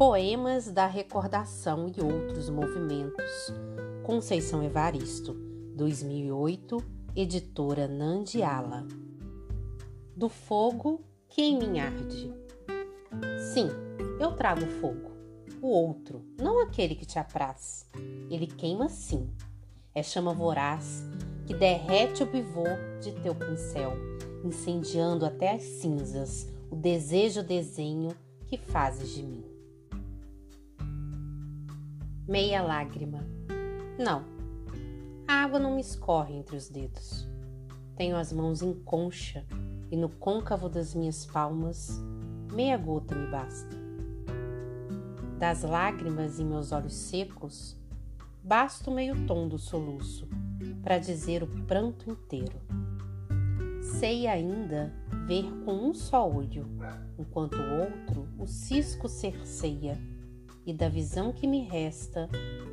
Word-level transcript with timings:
Poemas 0.00 0.70
da 0.70 0.86
Recordação 0.86 1.92
e 1.94 2.00
Outros 2.00 2.48
Movimentos. 2.48 3.52
Conceição 4.02 4.62
Evaristo, 4.62 5.34
2008, 5.74 6.82
editora 7.14 7.86
Nandiala. 7.86 8.88
Do 10.16 10.30
fogo 10.30 11.04
que 11.28 11.42
em 11.42 11.58
mim 11.58 11.80
arde. 11.80 12.32
Sim, 13.52 13.68
eu 14.18 14.32
trago 14.32 14.64
fogo. 14.80 15.10
O 15.60 15.68
outro, 15.68 16.24
não 16.40 16.62
aquele 16.62 16.94
que 16.94 17.04
te 17.04 17.18
apraz. 17.18 17.86
Ele 18.30 18.46
queima 18.46 18.88
sim. 18.88 19.28
É 19.94 20.02
chama 20.02 20.32
voraz 20.32 21.04
que 21.46 21.52
derrete 21.52 22.22
o 22.22 22.26
pivô 22.26 22.64
de 23.02 23.12
teu 23.20 23.34
pincel, 23.34 23.92
incendiando 24.42 25.26
até 25.26 25.56
as 25.56 25.62
cinzas 25.62 26.48
o 26.70 26.74
desejo 26.74 27.42
desenho 27.42 28.16
que 28.46 28.56
fazes 28.56 29.10
de 29.10 29.22
mim. 29.22 29.49
Meia 32.30 32.62
lágrima. 32.62 33.26
Não, 33.98 34.24
a 35.26 35.42
água 35.42 35.58
não 35.58 35.74
me 35.74 35.80
escorre 35.80 36.32
entre 36.36 36.54
os 36.54 36.68
dedos. 36.68 37.28
Tenho 37.96 38.16
as 38.16 38.32
mãos 38.32 38.62
em 38.62 38.72
concha 38.72 39.44
e 39.90 39.96
no 39.96 40.08
côncavo 40.08 40.68
das 40.68 40.94
minhas 40.94 41.26
palmas, 41.26 42.00
meia 42.52 42.76
gota 42.76 43.16
me 43.16 43.28
basta. 43.32 43.76
Das 45.40 45.64
lágrimas 45.64 46.38
em 46.38 46.44
meus 46.44 46.70
olhos 46.70 46.94
secos, 46.94 47.76
basta 48.44 48.88
o 48.88 48.94
meio 48.94 49.26
tom 49.26 49.48
do 49.48 49.58
soluço 49.58 50.28
para 50.84 50.98
dizer 50.98 51.42
o 51.42 51.48
pranto 51.64 52.08
inteiro. 52.08 52.60
Sei 53.98 54.28
ainda 54.28 54.94
ver 55.26 55.50
com 55.64 55.72
um 55.72 55.92
só 55.92 56.30
olho, 56.30 56.68
enquanto 57.18 57.56
o 57.56 57.80
outro 57.80 58.28
o 58.38 58.46
cisco 58.46 59.08
cerceia, 59.08 59.98
e 60.70 60.72
da 60.72 60.88
visão 60.88 61.32
que 61.32 61.48
me 61.48 61.64
resta, 61.64 62.28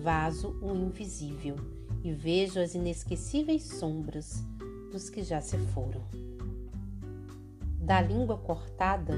vaso 0.00 0.56
o 0.62 0.72
invisível 0.76 1.56
e 2.04 2.12
vejo 2.12 2.60
as 2.60 2.76
inesquecíveis 2.76 3.64
sombras 3.64 4.46
dos 4.92 5.10
que 5.10 5.24
já 5.24 5.40
se 5.40 5.58
foram. 5.58 6.00
Da 7.80 8.00
língua 8.00 8.38
cortada, 8.38 9.14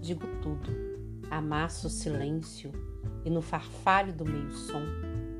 digo 0.00 0.26
tudo, 0.40 0.70
amasso 1.30 1.88
o 1.88 1.90
silêncio 1.90 2.72
e 3.26 3.28
no 3.28 3.42
farfalho 3.42 4.14
do 4.14 4.24
meio-som, 4.24 4.80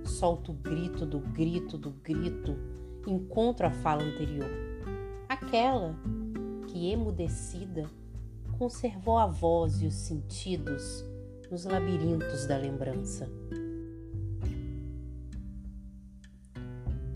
solto 0.05 0.53
o 0.53 0.55
grito 0.55 1.07
do 1.07 1.21
grito 1.21 1.79
do 1.79 1.91
grito, 1.91 2.55
encontro 3.07 3.67
a 3.67 3.71
fala 3.71 4.03
anterior, 4.03 4.51
aquela 5.27 5.99
que, 6.69 6.91
emudecida, 6.91 7.89
conservou 8.59 9.17
a 9.17 9.27
voz 9.27 9.81
e 9.81 9.87
os 9.87 9.95
sentidos 9.95 11.14
nos 11.55 11.67
labirintos 11.67 12.47
da 12.49 12.57
lembrança. 12.57 13.31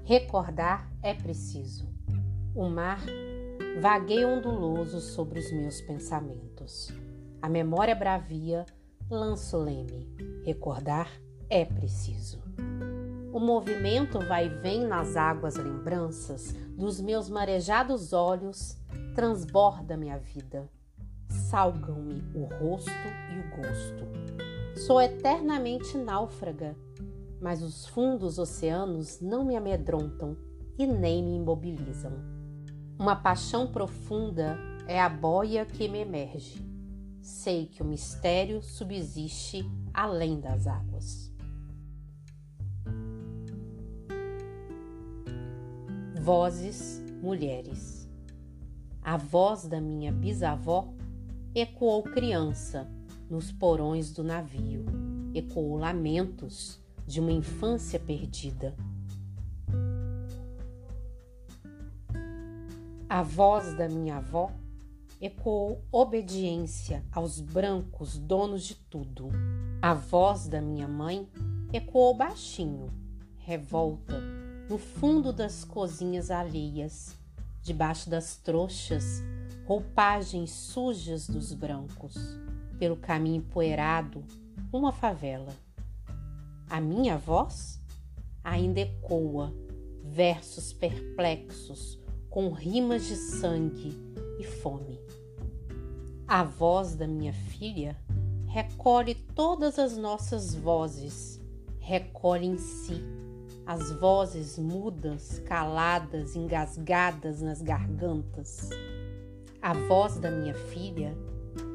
Recordar 0.04 0.88
é 1.02 1.12
preciso. 1.12 1.88
O 2.54 2.68
mar 2.68 3.00
vagueia 3.82 4.28
onduloso 4.28 5.00
sobre 5.00 5.40
os 5.40 5.50
meus 5.50 5.80
pensamentos. 5.80 6.88
A 7.42 7.48
memória 7.48 7.96
bravia 7.96 8.64
lança 9.10 9.58
o 9.58 9.60
leme. 9.60 10.08
Recordar 10.44 11.10
é 11.50 11.64
preciso. 11.64 12.40
O 13.32 13.40
movimento 13.40 14.20
vai 14.20 14.46
e 14.46 14.60
vem 14.60 14.86
nas 14.86 15.16
águas 15.16 15.56
lembranças 15.56 16.52
dos 16.76 17.00
meus 17.00 17.28
marejados 17.28 18.12
olhos, 18.12 18.76
transborda 19.16 19.96
minha 19.96 20.16
vida 20.16 20.70
salgam-me 21.50 22.22
o 22.34 22.44
rosto 22.44 22.90
e 22.90 23.38
o 23.38 23.56
gosto. 23.56 24.06
Sou 24.86 25.00
eternamente 25.00 25.96
náufraga, 25.96 26.76
mas 27.40 27.62
os 27.62 27.86
fundos 27.86 28.38
oceanos 28.38 29.18
não 29.20 29.44
me 29.44 29.56
amedrontam 29.56 30.36
e 30.78 30.86
nem 30.86 31.22
me 31.22 31.36
imobilizam. 31.36 32.12
Uma 32.98 33.16
paixão 33.16 33.66
profunda 33.66 34.58
é 34.86 35.00
a 35.00 35.08
boia 35.08 35.64
que 35.64 35.88
me 35.88 36.00
emerge. 36.00 36.62
Sei 37.22 37.66
que 37.66 37.82
o 37.82 37.86
mistério 37.86 38.62
subsiste 38.62 39.64
além 39.94 40.40
das 40.40 40.66
águas. 40.66 41.32
Vozes 46.20 47.02
mulheres. 47.22 48.06
A 49.02 49.16
voz 49.16 49.66
da 49.66 49.80
minha 49.80 50.12
bisavó 50.12 50.97
ecoou 51.54 52.02
criança 52.02 52.88
nos 53.28 53.50
porões 53.50 54.12
do 54.12 54.22
navio, 54.22 54.84
ecoou 55.34 55.76
lamentos 55.76 56.80
de 57.06 57.20
uma 57.20 57.32
infância 57.32 57.98
perdida. 57.98 58.74
A 63.08 63.22
voz 63.22 63.74
da 63.74 63.88
minha 63.88 64.16
avó 64.16 64.52
ecoou 65.20 65.82
obediência 65.90 67.02
aos 67.10 67.40
brancos 67.40 68.18
donos 68.18 68.64
de 68.64 68.74
tudo. 68.74 69.30
A 69.80 69.94
voz 69.94 70.46
da 70.46 70.60
minha 70.60 70.86
mãe 70.86 71.26
ecoou 71.72 72.14
baixinho, 72.14 72.90
revolta, 73.38 74.20
no 74.68 74.76
fundo 74.76 75.32
das 75.32 75.64
cozinhas 75.64 76.30
alheias, 76.30 77.16
debaixo 77.62 78.10
das 78.10 78.36
trouxas 78.36 79.22
roupagens 79.68 80.50
sujas 80.50 81.28
dos 81.28 81.52
brancos, 81.52 82.16
pelo 82.78 82.96
caminho 82.96 83.36
empoeirado, 83.36 84.24
uma 84.72 84.92
favela. 84.92 85.54
A 86.70 86.80
minha 86.80 87.18
voz 87.18 87.78
ainda 88.42 88.80
ecoa 88.80 89.52
versos 90.02 90.72
perplexos 90.72 92.00
com 92.30 92.48
rimas 92.50 93.04
de 93.04 93.14
sangue 93.14 93.94
e 94.40 94.44
fome. 94.44 94.98
A 96.26 96.42
voz 96.42 96.94
da 96.94 97.06
minha 97.06 97.34
filha 97.34 97.94
recolhe 98.46 99.14
todas 99.14 99.78
as 99.78 99.98
nossas 99.98 100.54
vozes, 100.54 101.38
recolhe 101.78 102.46
em 102.46 102.56
si 102.56 103.02
as 103.66 103.92
vozes 103.92 104.58
mudas, 104.58 105.40
caladas, 105.40 106.34
engasgadas 106.34 107.42
nas 107.42 107.60
gargantas. 107.60 108.70
A 109.68 109.74
voz 109.74 110.18
da 110.18 110.30
minha 110.30 110.54
filha 110.54 111.14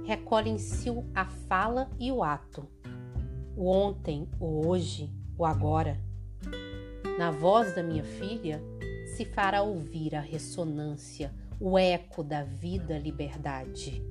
recolhe 0.03 0.49
em 0.49 0.57
si 0.57 0.89
a 1.13 1.25
fala 1.25 1.91
e 1.99 2.11
o 2.11 2.23
ato, 2.23 2.67
o 3.55 3.69
ontem, 3.69 4.27
o 4.39 4.67
hoje, 4.67 5.13
o 5.37 5.45
agora. 5.45 6.01
Na 7.19 7.29
voz 7.29 7.75
da 7.75 7.83
minha 7.83 8.03
filha 8.03 8.59
se 9.15 9.25
fará 9.25 9.61
ouvir 9.61 10.15
a 10.15 10.19
ressonância, 10.19 11.31
o 11.59 11.77
eco 11.77 12.23
da 12.23 12.43
vida 12.43 12.97
liberdade. 12.97 14.03